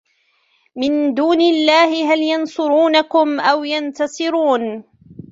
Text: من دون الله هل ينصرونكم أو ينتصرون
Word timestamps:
من 0.75 1.13
دون 1.13 1.41
الله 1.41 2.09
هل 2.13 2.19
ينصرونكم 2.19 3.39
أو 3.39 3.63
ينتصرون 3.63 4.83